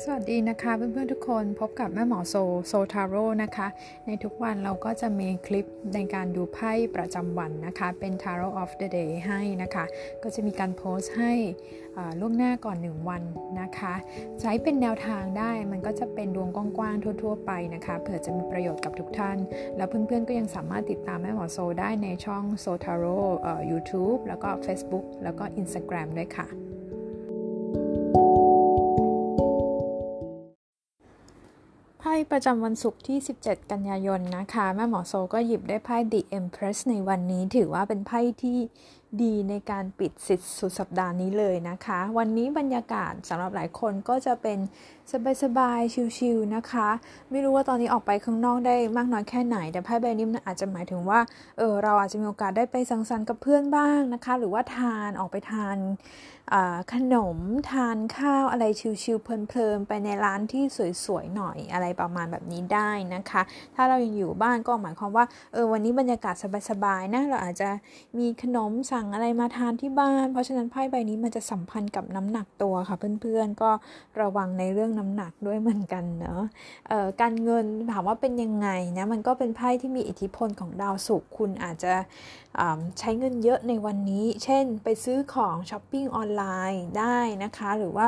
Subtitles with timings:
[0.00, 2.34] สวัสดีนะคะเพื่อนๆทุกคนพบกับแม่หมอโซ
[2.66, 3.68] โซทาโร่นะคะ
[4.06, 9.84] ในทุกวันเราก็จะมีคลิปในการดูไพ่ประจำวันนะคะ เป็น Tarot of the Day ให้นะคะ
[10.22, 11.32] ก็จะมีการโพสต์ให้
[12.20, 13.22] ล่วงหน้าก่อน 1 วัน
[13.60, 13.94] นะคะ
[14.40, 19.38] ใช้เป็นแนวทางได้มันก็จะเป็นดวงกว้างๆทั่ว ๆ ไปนะคะเผื่อจะมีประโยชน์กับทุกท่าน
[19.76, 23.18] แล้วเพื่อนๆก็ยังสามารถติดตามแม่หมอโซได้ในช่องโซทาโร่
[23.70, 26.48] ยูทูบแล้วก็ Facebook แล้วก็ Instagram ด้วยค่ะ
[32.08, 38.58] ไพ่ประจำวันศุกร์ที่ 17 กันยายนนะคะ แม่หมอโซก็หยิบได้ไพ่ The Empress ในวันนี้ถือว่าเป็นไพ่ที่
[39.22, 44.58] ดีในการปิดสิทธิ์สุดสัปดาห์นี้เลยนะคะ วันนี้บรรยากาศสำหรับหลายคนก็จะเป็น
[45.42, 46.88] สบายๆชิลๆนะคะ
[47.30, 51.20] ไม่รู้ว่าตอนนี้ออกไปข้างนอกได้มากน้อยแค่ไหน แต่ไพ่ใบนี้อาจจะหมายถึงว่า
[51.58, 55.76] เออเราอาจจะมีโอกาสได้ไปสังสรรค์กับเพื่อนบ้างนะคะ หรือว่าทานออกไปทาน
[56.92, 57.38] ขนม
[57.70, 58.64] ทานข้าวอะไร
[59.02, 60.64] ชิลๆเพลินๆไปในร้านที่
[61.04, 63.42] สวยๆหน่อยอะไรประมาณแบบนี้ได้นะคะ
[63.74, 66.34] ถ้าเรายังอยู่บ้านก็หมายความว่าเออวันนี้บรรยากาศ
[66.70, 67.68] สบายๆนะเราอาจจะ
[68.18, 73.70] มีขนมสั่งอะไรมาทานที่บ้าน เพราะฉะนั้นไพ่ใบนี้มันจะสัมพันธ์กับน้ำหนักตัวค่ะเพื่อนๆ ก็
[74.20, 76.42] ระวังในเรื่องน้ำหนักด้วยเหมือนกันเนาะ
[77.20, 78.68] การเงินถามว่าเป็นยังไง
[78.98, 81.92] นะมันก็เป็นไพ่ที่มีอิทธิพลของดาวศุกร์คุณอาจจะ
[82.98, 88.06] ใช้เงินเยอะในวันนี้ เช่น ไปซื้อของช้อปปิ้งออนไลน์ได้นะคะ หรือว่า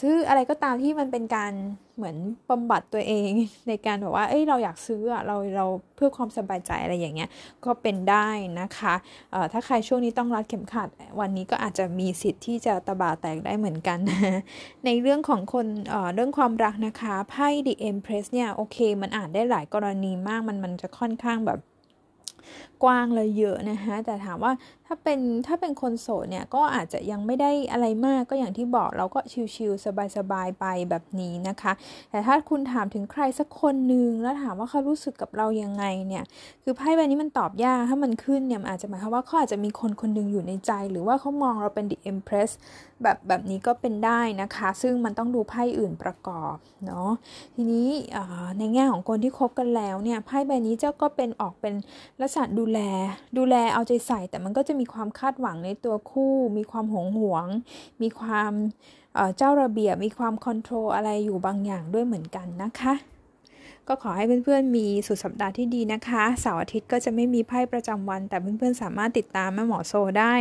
[0.00, 1.52] ซื้ออะไรก็ตามที่มันเป็นการ
[1.96, 2.16] เหมือน
[2.50, 3.30] บำบัดตัวเอง
[3.68, 5.66] ในการแบบว่า เอ้ย เราอยากซื้ออะเราเรา
[5.96, 7.30] เพื่อความสบายใจอะไรอย่างเงี้ย
[7.64, 8.28] ก็เป็นได้
[8.60, 8.94] นะคะ
[9.52, 10.88] ถ้าใครช่วงนี้ต้องรัดเข็มขัด
[11.20, 13.98] วันนี้ก็อาจจะมีสิทธิ์ที่จะตบะแตกได้เหมือนกัน
[14.84, 21.58] ในเรื่องของคนเรื่องความรักนะคะ ไพ่ The Empress เนี่ย โอเค มันอ่านได้หลายกรณีมาก มันมันจะค่อนข้างแบบ
[22.82, 24.52] กว้างเลยเยอะนะคะแต่ถามว่า
[24.86, 29.20] ถ้าเป็นถ้าเป็นคนโสดเนี่ยก็อาจจะยังไม่ได้อะไรมากก็อย่างที่บอกเราก็
[29.54, 29.84] ชิลๆ
[30.16, 31.72] สบายๆไปแบบนี้นะคะ
[32.10, 36.24] แต่ถ้าคุณถามถึงใครสักคนหนึ่งแล้วถามว่าเขารู้สึกกับเรายังไงเนี่ย
[36.62, 42.50] คือไพ่ใบนี้มันตอบยากถ้ามันขึ้นเนี่ยอาจจะหมายความว่าเขาอาจจะมีคนคนหนึ่งอยู่ในใจ หรือว่าเขามองเราเป็น the empress
[43.02, 46.56] แบบแบบนี้ก็เป็นได้นะคะ ซึ่งมันต้องดูไพ่อื่นประกอบ
[46.86, 47.10] เนาะ
[47.54, 47.88] ทีนี้
[48.58, 51.74] ในแง่ของคนที่คบกันแล้วเนี่ยไพ่ใบนี้เจ้าก็เป็นออกเป็น
[52.20, 52.80] ลักษณะดูแล
[53.38, 57.46] ดูแลเอาใจใส่ แต่มันก็จะมีความคาดหวังในตัวคู่ มีความหงหวง
[58.02, 58.52] มีความ
[59.36, 62.94] เจ้าระเบียบมีความคอนโทรลอะไรอยู่บางอย่างด้วยเหมือนกันนะคะ
[63.88, 70.34] ก็ขอให้เพื่อนๆ มีสุดสัปดาห์ที่ดีนะคะ เสาร์อาทิตย์ก็จะไม่มีไพ่ประจำวัน แต่เพื่อนๆ สามารถติดตามแม่หมอโซได้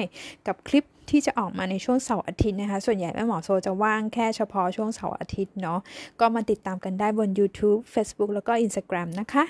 [0.48, 5.80] กับคลิป ที่จะออกมาในช่วงเสาร์อาทิตย์นะคะ ส่วนใหญ่แม่หมอโซจะว่างแค่เฉพาะช่วงเสาร์อาทิตย์เนาะ
[6.20, 9.44] ก็มาติดตามกันได้บน YouTube Facebook แล้วก็ Instagram นะคะ